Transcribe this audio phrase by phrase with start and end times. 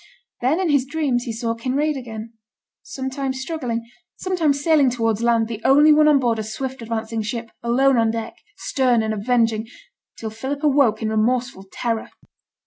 [0.41, 2.33] Then in his dreams he saw Kinraid again,
[2.81, 7.51] sometimes struggling, sometimes sailing towards land, the only one on board a swift advancing ship,
[7.61, 9.67] alone on deck, stern and avenging;
[10.17, 12.09] till Philip awoke in remorseful terror.